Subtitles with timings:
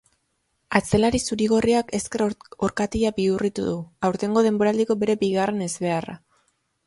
[0.77, 2.23] Atzelari zuri-gorriak ezker
[2.67, 3.75] orkatila bihurritu du,
[4.09, 6.17] aurtengo denboraldiko bere bigarren ezbeharra.